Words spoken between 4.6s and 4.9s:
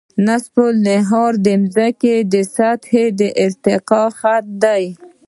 دی